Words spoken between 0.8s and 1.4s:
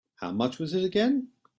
again?